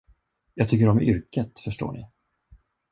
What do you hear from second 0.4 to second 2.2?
Jag tycker om yrket, förstår ni.